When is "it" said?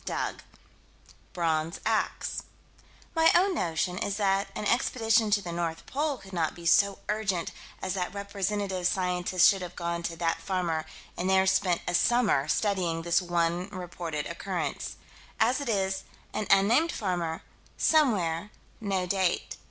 15.61-15.69